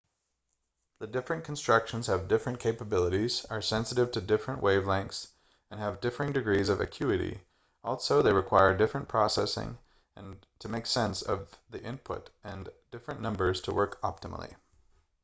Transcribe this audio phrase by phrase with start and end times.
[0.97, 5.27] the different constructions have different capabilities are sensitive to different wave-lengths
[5.69, 7.39] and have differing degrees of acuity
[7.83, 9.77] also they require different processing
[10.57, 14.55] to make sense of the input and different numbers to work optimally